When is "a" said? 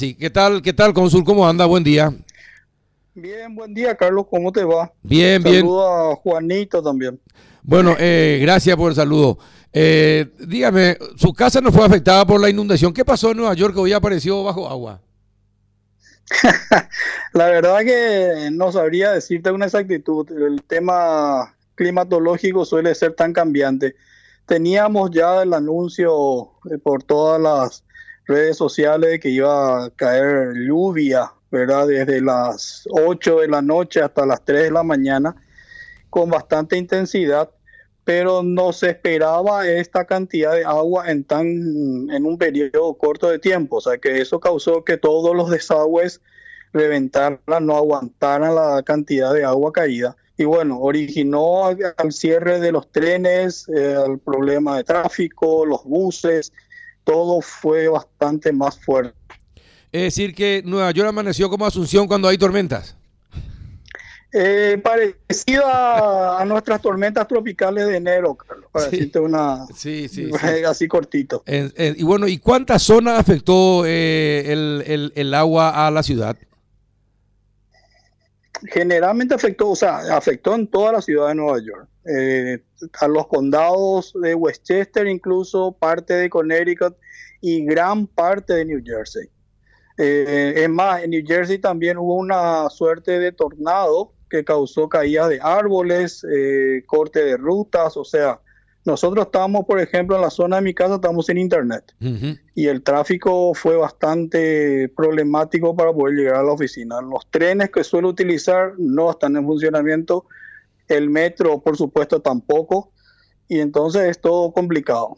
6.12-6.14, 29.86-29.90, 65.64-66.44, 75.86-75.90, 83.00-83.08, 106.36-106.42